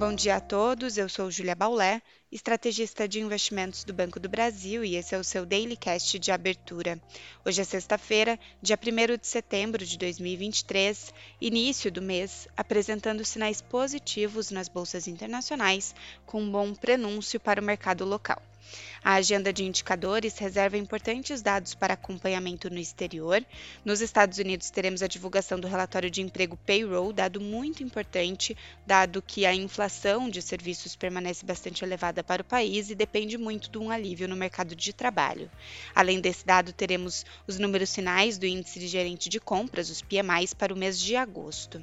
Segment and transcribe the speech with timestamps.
[0.00, 2.00] Bom dia a todos, eu sou Julia Baulé,
[2.32, 6.32] estrategista de investimentos do Banco do Brasil e esse é o seu Daily Cast de
[6.32, 6.98] abertura.
[7.44, 14.50] Hoje é sexta-feira, dia 1 de setembro de 2023, início do mês, apresentando sinais positivos
[14.50, 15.94] nas bolsas internacionais,
[16.24, 18.40] com um bom prenúncio para o mercado local.
[19.02, 23.42] A agenda de indicadores reserva importantes dados para acompanhamento no exterior.
[23.82, 28.54] Nos Estados Unidos, teremos a divulgação do relatório de emprego payroll, dado muito importante,
[28.86, 33.70] dado que a inflação de serviços permanece bastante elevada para o país e depende muito
[33.70, 35.50] de um alívio no mercado de trabalho.
[35.94, 40.52] Além desse dado, teremos os números finais do índice de gerente de compras, os PMIs,
[40.52, 41.82] para o mês de agosto.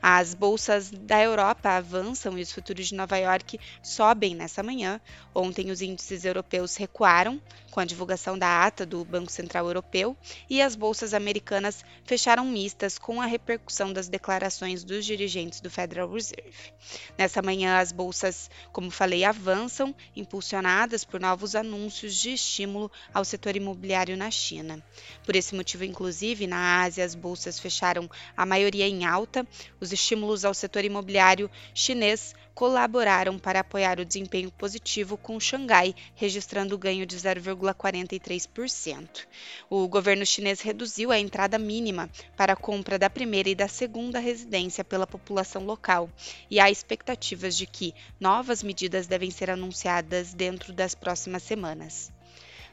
[0.00, 4.98] As bolsas da Europa avançam e os futuros de Nova York sobem nessa manhã.
[5.34, 10.16] Ontem, os índices europeus europeus recuaram com a divulgação da ata do Banco Central Europeu
[10.48, 16.10] e as bolsas americanas fecharam mistas com a repercussão das declarações dos dirigentes do Federal
[16.10, 16.72] Reserve.
[17.18, 23.56] Nessa manhã, as bolsas, como falei, avançam, impulsionadas por novos anúncios de estímulo ao setor
[23.56, 24.82] imobiliário na China.
[25.22, 29.46] Por esse motivo, inclusive, na Ásia, as bolsas fecharam a maioria em alta.
[29.78, 36.78] Os estímulos ao setor imobiliário chinês colaboraram para apoiar o desempenho positivo, com Xangai registrando
[36.78, 39.26] ganho de 0,43%.
[39.68, 44.18] O governo chinês reduziu a entrada mínima para a compra da primeira e da segunda
[44.18, 46.08] residência pela população local,
[46.50, 52.10] e há expectativas de que novas medidas devem ser anunciadas dentro das próximas semanas.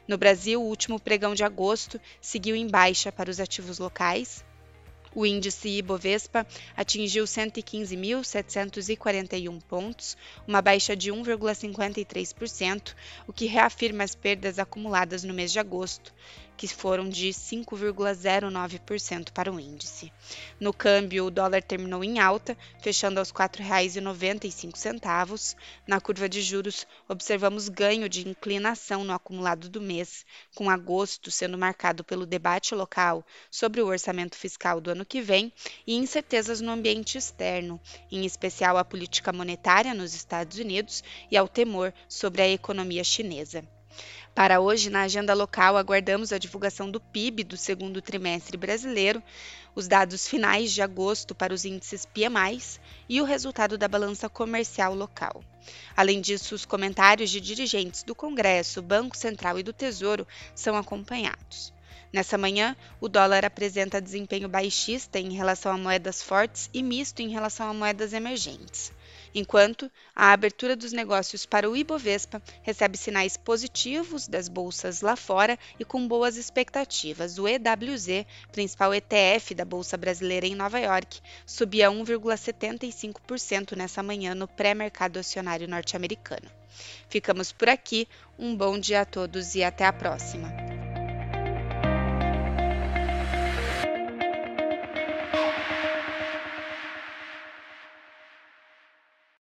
[0.08, 4.42] No Brasil, o último pregão de agosto seguiu em baixa para os ativos locais,
[5.14, 6.44] o índice Ibovespa
[6.76, 12.94] atingiu 115.741 pontos, uma baixa de 1,53%,
[13.26, 16.12] o que reafirma as perdas acumuladas no mês de agosto,
[16.56, 20.12] que foram de 5,09% para o índice.
[20.58, 25.56] No câmbio, o dólar terminou em alta, fechando aos R$ 4,95.
[25.86, 31.58] Na curva de juros, observamos ganho de inclinação no acumulado do mês, com agosto sendo
[31.58, 35.52] marcado pelo debate local sobre o orçamento fiscal do ano que vem
[35.86, 41.48] e incertezas no ambiente externo, em especial a política monetária nos Estados Unidos e ao
[41.48, 43.66] temor sobre a economia chinesa.
[44.34, 49.22] Para hoje, na agenda local, aguardamos a divulgação do PIB do segundo trimestre brasileiro,
[49.76, 54.92] os dados finais de agosto para os índices PMIs e o resultado da balança comercial
[54.92, 55.44] local.
[55.96, 61.72] Além disso, os comentários de dirigentes do Congresso, Banco Central e do Tesouro são acompanhados.
[62.12, 67.28] Nessa manhã, o dólar apresenta desempenho baixista em relação a moedas fortes e misto em
[67.28, 68.92] relação a moedas emergentes
[69.34, 75.58] enquanto a abertura dos negócios para o Ibovespa recebe sinais positivos das bolsas lá fora
[75.78, 77.38] e com boas expectativas.
[77.38, 84.46] O EWZ, principal ETF da Bolsa Brasileira em Nova York, subia 1,75% nessa manhã no
[84.46, 86.48] pré-mercado acionário norte-americano.
[87.08, 88.08] Ficamos por aqui,
[88.38, 90.63] um bom dia a todos e até a próxima.